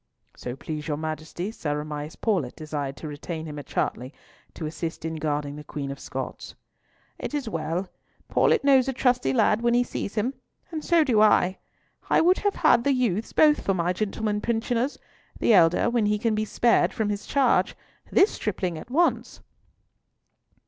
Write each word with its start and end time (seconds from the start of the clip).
"So 0.35 0.55
please 0.55 0.87
your 0.87 0.97
Majesty, 0.97 1.51
Sir 1.51 1.79
Amias 1.83 2.15
Paulett 2.15 2.55
desired 2.55 2.97
to 2.97 3.07
retain 3.07 3.45
him 3.45 3.59
at 3.59 3.67
Chartley 3.67 4.11
to 4.55 4.65
assist 4.65 5.05
in 5.05 5.17
guarding 5.17 5.57
the 5.57 5.63
Queen 5.63 5.91
of 5.91 5.99
Scots." 5.99 6.55
"It 7.19 7.35
is 7.35 7.47
well. 7.47 7.87
Paulett 8.27 8.63
knows 8.63 8.87
a 8.87 8.93
trusty 8.93 9.31
lad 9.31 9.61
when 9.61 9.75
he 9.75 9.83
sees 9.83 10.15
him. 10.15 10.33
And 10.71 10.83
so 10.83 11.03
do 11.03 11.21
I. 11.21 11.59
I 12.09 12.19
would 12.19 12.39
have 12.39 12.81
the 12.83 12.93
youths 12.93 13.31
both 13.31 13.61
for 13.63 13.75
my 13.75 13.93
gentlemen 13.93 14.41
pensioners—the 14.41 15.53
elder 15.53 15.87
when 15.87 16.07
he 16.07 16.17
can 16.17 16.33
be 16.33 16.45
spared 16.45 16.93
from 16.93 17.09
his 17.09 17.27
charge, 17.27 17.75
this 18.11 18.31
stripling 18.31 18.79
at 18.79 18.89
once." 18.89 19.41